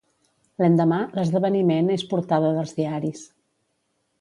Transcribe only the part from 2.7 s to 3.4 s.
diaris.